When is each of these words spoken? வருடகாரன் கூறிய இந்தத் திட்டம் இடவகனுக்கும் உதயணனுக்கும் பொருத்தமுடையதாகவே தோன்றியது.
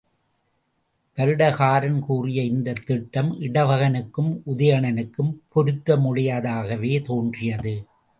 வருடகாரன் 1.17 1.99
கூறிய 1.99 2.43
இந்தத் 2.43 2.85
திட்டம் 2.85 3.39
இடவகனுக்கும் 3.39 4.31
உதயணனுக்கும் 4.45 5.31
பொருத்தமுடையதாகவே 5.55 7.03
தோன்றியது. 7.05 7.87